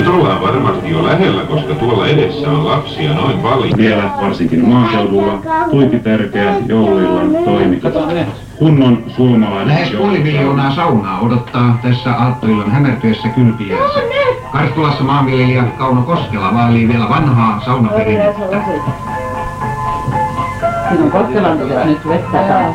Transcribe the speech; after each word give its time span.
Nyt 0.00 0.08
ollaan 0.08 0.40
varmasti 0.40 0.90
jo 0.90 1.04
lähellä, 1.04 1.42
koska 1.42 1.74
tuolla 1.74 2.06
edessä 2.06 2.50
on 2.50 2.66
lapsia 2.66 3.14
noin 3.14 3.38
paljon. 3.38 3.76
Vielä 3.76 4.10
varsinkin 4.22 4.68
maaseudulla 4.68 5.38
tuiki 5.70 5.98
tärkeä 5.98 6.54
jouluillan 6.66 7.44
toimitus. 7.44 7.92
Kunnon 8.58 9.04
suomalainen 9.16 9.68
Lähes 9.68 9.90
puoli 9.90 10.18
miljoonaa 10.18 10.74
saunaa 10.74 11.20
odottaa 11.20 11.78
tässä 11.82 12.12
aattoillan 12.12 12.70
hämärtyessä 12.70 13.28
kylpiässä. 13.28 14.00
Karstulassa 14.52 15.04
maanviljelijä 15.04 15.64
Kauno 15.78 16.02
Koskela 16.02 16.54
vaalii 16.54 16.88
vielä 16.88 17.08
vanhaa 17.08 17.60
saunaperinnettä. 17.64 18.62
Sinun 20.90 21.10
Koskelan 21.10 21.58
pitäisi 21.58 21.88
nyt 21.88 22.08
vettä. 22.08 22.72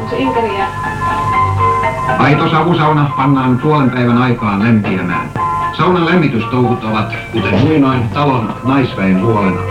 Aito 2.20 2.50
savusauna 2.50 3.12
pannaan 3.18 3.58
puolen 3.58 3.92
päivän 3.92 4.18
aikaan 4.18 4.64
lämpiämään. 4.64 5.45
Saunan 5.78 6.06
lämmitystouhut 6.06 6.84
ovat, 6.84 7.14
kuten 7.32 7.60
muinoin, 7.60 8.10
talon 8.10 8.54
naisväen 8.64 9.26
huolena. 9.26 9.62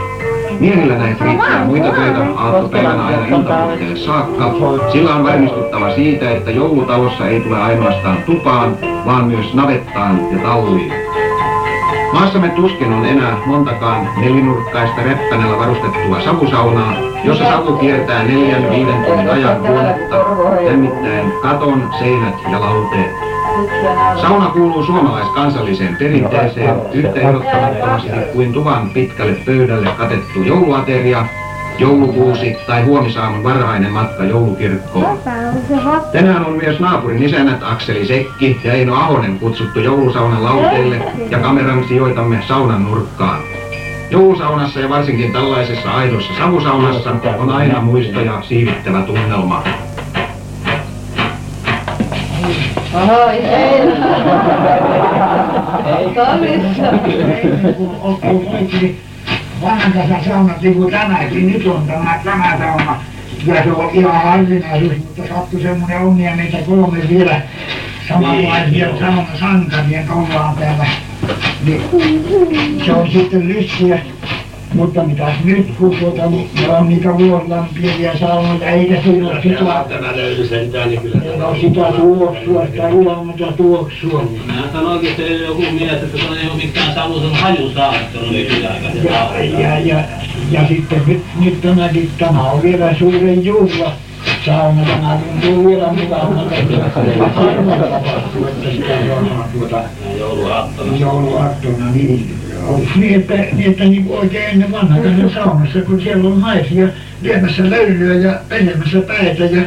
Miehillä 0.60 0.94
näet 0.94 1.20
riittää 1.20 1.64
muita 1.64 1.90
töitä 1.90 2.26
aattopäivänä 2.36 3.04
aina 3.04 3.26
iltapuolelle 3.26 3.96
saakka. 3.96 4.54
Sillä 4.92 5.14
on 5.14 5.24
varmistuttava 5.24 5.94
siitä, 5.94 6.30
että 6.30 6.50
joulutalossa 6.50 7.26
ei 7.26 7.40
tule 7.40 7.62
ainoastaan 7.62 8.16
tupaan, 8.26 8.76
vaan 9.06 9.24
myös 9.24 9.54
navettaan 9.54 10.20
ja 10.32 10.38
talliin. 10.38 10.92
Maassamme 12.12 12.48
tuskin 12.48 12.92
on 12.92 13.04
enää 13.04 13.36
montakaan 13.46 14.08
nelinurkkaista 14.16 15.02
räppänellä 15.02 15.58
varustettua 15.58 16.20
savusaunaa, 16.20 16.94
jossa 17.24 17.44
savu 17.44 17.76
kiertää 17.76 18.22
neljän 18.22 18.70
viiden 18.70 19.30
ajan 19.30 19.60
huonetta, 19.60 20.16
lämmittäen 20.64 21.32
katon, 21.42 21.90
seinät 21.98 22.34
ja 22.52 22.60
lauteet. 22.60 23.33
Sauna 24.20 24.50
kuuluu 24.50 24.84
suomalaiskansalliseen 24.84 25.96
perinteeseen 25.96 26.76
yhtä 26.92 27.20
erottamattomasti 27.20 28.10
kuin 28.32 28.52
tuvan 28.52 28.90
pitkälle 28.90 29.34
pöydälle 29.46 29.88
katettu 29.98 30.42
jouluateria, 30.42 31.26
joulukuusi 31.78 32.56
tai 32.66 32.82
huomisaamun 32.82 33.44
varhainen 33.44 33.92
matka 33.92 34.24
joulukirkkoon. 34.24 35.18
Tänään 36.12 36.46
on 36.46 36.56
myös 36.56 36.80
naapurin 36.80 37.22
isännät 37.22 37.62
Akseli 37.62 38.06
Sekki 38.06 38.60
ja 38.64 38.72
Eino 38.72 38.94
Ahonen 38.94 39.38
kutsuttu 39.38 39.80
joulusaunan 39.80 40.44
lauteille 40.44 41.12
ja 41.30 41.38
kameran 41.38 41.84
sijoitamme 41.88 42.42
saunan 42.48 42.84
nurkkaan. 42.84 43.40
Joulusaunassa 44.10 44.80
ja 44.80 44.88
varsinkin 44.88 45.32
tällaisessa 45.32 45.90
aidossa 45.90 46.32
savusaunassa 46.38 47.10
on 47.38 47.50
aina 47.50 47.80
muisto 47.80 48.20
ja 48.20 48.42
siivittävä 48.42 49.02
tunnelma. 49.02 49.62
Oho, 52.94 53.30
ei. 53.30 53.44
Ei 58.22 58.44
kaikki 58.50 59.00
vanhan 59.62 59.92
kansan 59.92 60.24
saunat 60.24 60.60
niin 60.60 60.74
kuin 60.74 60.90
tämäkin. 60.90 61.52
Nyt 61.52 61.66
on 61.66 61.86
tämä, 61.86 62.20
tämä 62.24 62.58
sauna. 62.58 63.02
Kyllä 63.44 63.64
se 63.64 63.72
on 63.72 63.90
ihan 63.92 64.22
harvinaisuus, 64.22 64.92
mutta 64.98 65.34
sattui 65.34 65.60
semmoinen 65.60 65.98
onni, 65.98 66.24
ja 66.24 66.36
niitä 66.36 66.58
kolme 66.66 67.08
vielä 67.08 67.40
samanlaisia 68.08 68.88
saunasankarien 69.00 70.10
ollaan 70.10 70.54
täällä. 70.56 70.86
Niin 71.64 71.82
se 72.86 72.92
on 72.92 73.10
sitten 73.10 73.48
lystiä. 73.48 73.98
Mutta 74.74 75.02
mitäs 75.02 75.34
nyt, 75.44 75.66
kun 75.78 75.96
tuota, 75.96 76.22
meillä 76.54 76.78
on 76.78 76.88
niitä 76.88 77.18
vuosilampia 77.18 78.18
saunoja, 78.18 78.70
eikä 78.70 79.02
siinä 79.02 79.28
ole 79.28 79.42
sitä, 79.42 79.84
Tämä 79.88 80.16
löytyi 80.16 80.48
sentään, 80.48 80.90
niin 80.90 81.00
kyllä 81.00 81.46
ole 81.46 81.60
sitä 81.60 81.92
tuoksua, 81.96 82.66
sitä 82.66 82.88
ilmata 82.88 83.52
tuoksua. 83.52 84.24
Mä 84.46 84.54
sanoinkin, 84.72 85.10
että 85.10 85.22
ei 85.22 85.42
joku 85.42 85.62
mies, 85.62 85.92
että 85.92 86.18
se 86.18 86.40
ei 86.40 86.48
ole 86.48 86.56
mikään 86.56 86.94
savusen 86.94 87.34
haju 87.34 87.70
saattanut 87.74 88.30
nykyaikaisen 88.30 89.04
Ja, 89.04 89.44
ja, 89.60 89.78
ja, 89.78 90.04
ja 90.50 90.68
sitten 90.68 91.02
nyt, 91.06 91.22
nyt 91.40 91.60
tämäkin, 91.60 92.10
tämä 92.18 92.50
on 92.50 92.62
vielä 92.62 92.94
suuren 92.98 93.44
juhla 93.44 93.92
sauna, 94.46 94.84
tämä 94.84 95.18
tuntuu 95.18 95.66
vielä. 95.66 95.86
Harvoin 97.34 97.80
tapahtuu, 97.80 98.46
että 98.46 98.70
sitä 98.70 99.06
saunaa 99.08 99.48
tuota 99.58 99.82
Jouluaattona. 100.18 100.96
jouluaattona 100.96 101.90
niin. 101.90 102.43
Niin, 102.96 103.14
että, 103.14 103.34
niin, 103.34 103.70
että 103.70 103.84
niin 103.84 104.04
kuin 104.04 104.18
oikein 104.18 104.44
ennen 104.44 104.72
vanhan 104.72 105.30
saunassa, 105.34 105.80
kun 105.80 106.00
siellä 106.00 106.28
on 106.28 106.40
naisia 106.40 106.88
viemässä 107.22 107.70
löylyä 107.70 108.14
ja 108.14 108.40
pesemässä 108.48 109.00
päitä 109.00 109.44
ja, 109.44 109.62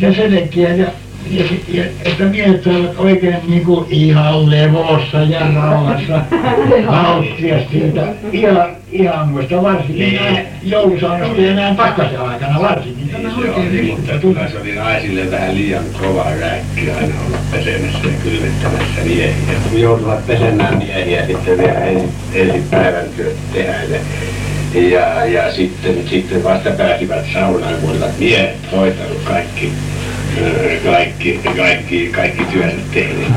ja 0.00 0.14
selkeä 0.14 0.74
ja 0.74 0.86
ja, 1.30 1.44
ja, 1.68 1.84
että 2.04 2.24
miehet 2.24 2.66
ovat 2.66 2.98
oikein 2.98 3.36
niin 3.48 3.64
kuin 3.64 3.86
ihan 3.90 4.50
levossa 4.50 5.18
ja 5.18 5.40
rauhassa 5.54 6.20
nauttia 6.90 7.58
siltä 7.72 8.06
ihan, 8.32 8.76
ihan 8.92 9.28
muista 9.28 9.62
varsinkin 9.62 10.14
näin 10.14 10.46
joulusaunasta 10.62 11.40
ja 11.40 11.54
näin 11.54 11.76
pakkasen 11.76 12.20
aikana 12.20 12.60
varsinkin. 12.60 13.08
Tämä 13.08 13.30
Se 13.30 13.36
oikein 13.36 13.68
oli, 13.68 13.70
niin 13.70 14.00
mutta 14.00 14.18
kyllä 14.18 14.48
se 14.48 14.58
oli 14.60 14.74
naisille 14.74 15.30
vähän 15.30 15.54
liian 15.54 15.84
kova 16.00 16.26
räkki 16.40 16.90
aina 16.90 17.14
olla 17.26 17.38
pesemässä 17.50 17.98
ja 18.08 18.12
kylvettämässä 18.22 19.00
miehiä. 19.04 19.54
Kun 19.70 19.80
joutuvat 19.80 20.26
pesemään 20.26 20.78
miehiä 20.78 21.26
sitten 21.26 21.58
vielä 21.58 21.84
ensi, 21.84 22.08
ensi 22.34 22.62
päivän 22.70 23.06
työt 23.16 23.36
tehdä 23.52 23.76
ja, 24.74 24.80
ja, 24.80 25.24
ja 25.24 25.52
sitten, 25.52 26.08
sitten 26.08 26.44
vasta 26.44 26.70
pääsivät 26.70 27.24
saunaan, 27.32 27.74
kun 27.80 27.90
olivat 27.90 28.18
miehet 28.18 28.72
hoitanut 28.72 29.18
kaikki 29.24 29.72
kaikki, 30.84 31.40
kaikki, 31.56 32.08
kaikki 32.14 32.44
työnsä 32.44 32.76
tehneet. 32.94 33.32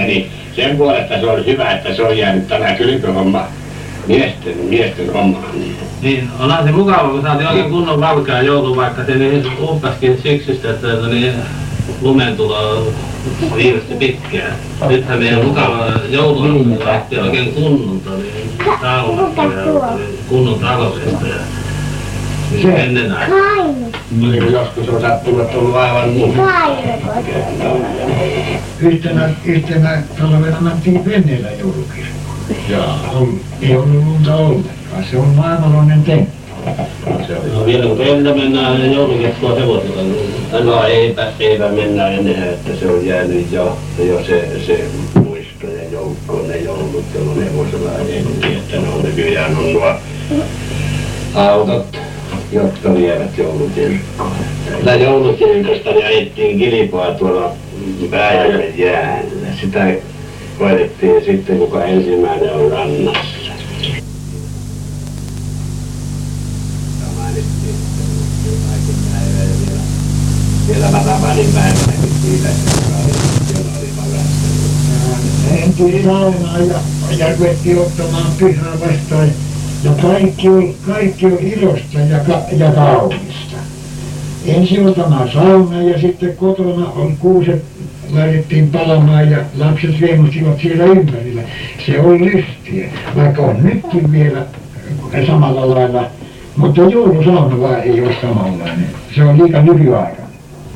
Ja 0.00 0.06
niin, 0.06 0.30
sen 0.56 0.76
puolesta 0.76 1.20
se 1.20 1.26
on 1.26 1.46
hyvä, 1.46 1.70
että 1.70 1.94
se 1.94 2.02
on 2.02 2.18
jäänyt 2.18 2.48
tämä 2.48 2.74
kylpyhomma 2.74 3.46
miesten, 4.06 4.56
miesten 4.56 5.12
hommaan. 5.12 5.44
Niin, 6.02 6.28
onhan 6.40 6.64
se 6.64 6.72
mukava, 6.72 7.08
kun 7.08 7.22
saatiin 7.22 7.48
oikein 7.48 7.70
kunnon 7.70 8.00
valkea 8.00 8.42
joulu, 8.42 8.76
vaikka 8.76 9.04
se 9.04 9.14
niin 9.14 9.46
uhkaskin 9.60 10.20
syksystä, 10.22 10.70
että 10.70 10.86
se 11.02 11.08
niin 11.08 11.34
lumen 12.00 12.36
tulo 12.36 12.92
viivästi 13.56 13.94
pitkään. 13.94 14.52
Nythän 14.88 15.18
meidän 15.18 15.44
mukava 15.44 15.86
joulu 16.08 16.78
lähti 16.84 17.18
oikein 17.18 17.52
kunnolta, 17.52 18.10
niin 18.10 18.50
saunasta 18.80 19.42
ja 19.42 19.98
kunnon 20.28 20.58
taloudesta 20.58 21.26
ja 21.26 21.34
niin 21.34 21.61
ennen 22.64 23.12
aikaa. 23.12 23.38
Niin 24.10 24.42
kuin 24.42 24.52
joskus 24.52 24.88
on 24.88 25.00
sattunut 25.00 25.54
ollut 25.54 25.76
aivan 25.76 26.14
niin. 26.14 26.34
yhtenä, 28.80 29.30
yhtenä 29.44 30.02
talvena 30.18 30.60
mentiin 30.60 31.04
veneellä 31.04 31.48
joulukirkkoon. 31.50 32.36
On, 33.14 33.40
ei 33.62 33.76
ollut 33.76 34.04
lunta 34.04 34.34
ollenkaan, 34.34 35.04
se 35.10 35.16
on 35.16 35.28
maailmanlainen 35.28 36.02
temppu. 36.02 36.42
No 37.54 37.66
vielä 37.66 37.86
kun 37.86 37.96
teiltä 37.96 38.34
mennään 38.34 38.92
joulukirkkoon 38.92 39.60
hevosilla, 39.60 40.02
niin 40.02 40.42
no 40.64 40.84
eipä, 40.84 41.26
eipä 41.40 41.68
mennä 41.68 42.08
enää, 42.08 42.44
että 42.44 42.70
se 42.80 42.90
on 42.90 43.06
jäänyt 43.06 43.52
jo, 43.52 43.78
jo 43.98 44.24
se, 44.24 44.48
se 44.66 44.84
muisto 45.14 45.66
ja 45.66 45.90
joukko, 45.92 46.44
ne 46.48 46.56
joulut, 46.56 47.04
jolloin 47.14 47.42
hevosilla 47.42 47.90
ajettiin, 47.90 48.56
että 48.56 48.76
ne 48.76 48.88
on 48.88 49.02
nykyään 49.02 49.56
on 49.56 49.72
nuo 49.72 49.94
autot, 51.34 52.01
jotka 52.52 52.94
vievät 52.94 53.38
joulukirkkoon. 53.38 54.32
Tätä 54.78 54.94
joulukirkosta 54.94 55.90
ne 55.90 56.04
ajettiin 56.04 56.58
kilpaa 56.58 57.14
tuolla 57.14 57.52
Pääjärven 58.10 58.78
jäällä. 58.78 59.46
Sitä 59.60 59.94
koetettiin 60.58 61.24
sitten, 61.24 61.58
kuka 61.58 61.84
ensimmäinen 61.84 62.52
on 62.54 62.72
rannassa. 62.72 63.42
ja 70.68 70.74
vielä, 70.74 70.90
mä 70.90 70.98
tapasin 70.98 71.52
päivänäkin 71.54 72.14
siitä, 72.22 72.48
että 72.48 72.70
joka 72.70 72.96
oli, 73.04 73.12
siellä 73.46 73.70
oli 73.78 73.88
varastanut. 73.96 74.70
Mentiin 75.50 76.04
saunaan 76.04 76.68
ja, 76.68 76.78
ja 77.18 77.36
ruvettiin 77.36 77.78
ottamaan 77.78 78.32
pyhää 78.38 78.80
vastaan. 78.80 79.28
Ja 79.84 79.90
kaikki 80.02 80.48
on, 80.48 80.74
kaikki 80.86 81.26
on 81.26 81.38
ilosta 81.40 81.98
ja, 81.98 82.18
ka, 82.18 82.42
ja 82.56 82.72
kaunista. 82.72 83.56
Ensin 84.46 84.86
otamaan 84.88 85.30
sauna 85.32 85.82
ja 85.82 86.00
sitten 86.00 86.36
kotona 86.36 86.86
on 86.86 87.16
kuuset 87.16 87.64
laitettiin 88.12 88.68
palamaan 88.68 89.30
ja 89.30 89.38
lapset 89.58 90.00
riemustivat 90.00 90.60
siellä 90.60 90.84
ympärillä. 90.84 91.42
Se 91.86 92.00
on 92.00 92.24
lystiä, 92.24 92.88
vaikka 93.16 93.42
on 93.42 93.62
nytkin 93.62 94.12
vielä 94.12 94.46
samalla 95.26 95.70
lailla. 95.70 96.04
Mutta 96.56 96.80
joulusauna 96.80 97.60
vaan 97.60 97.82
ei 97.82 98.00
ole 98.00 98.16
samanlainen. 98.20 98.86
Se 99.14 99.24
on 99.24 99.42
liika 99.42 99.62
nykyaika. 99.62 100.22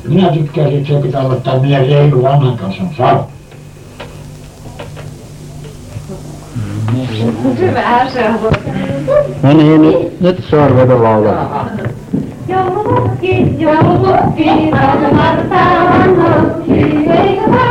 Minä 0.07 0.31
tykkäisin, 0.31 0.77
että 0.77 0.93
se 0.93 1.01
pitää 1.01 1.21
olla 1.21 1.35
tämmöinen 1.35 1.87
reilu 1.87 2.23
vanhan 2.23 2.57
kansan 2.57 2.89
sauna. 2.97 3.36
Hyvähän 7.59 8.11
se 8.11 8.25
on. 8.29 8.51
No 9.43 9.53
niin, 9.53 9.81
nyt, 9.81 10.21
nyt 10.21 10.43
saa 10.49 10.67
ruveta 10.67 11.03
laulamaan. 11.03 11.71
Joulupukki, 12.47 13.55
joulupukki, 13.59 14.71
Marta 15.11 15.57
vanhokki, 15.89 16.73
eikä 17.09 17.66